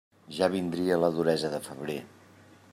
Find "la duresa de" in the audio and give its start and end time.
1.03-1.63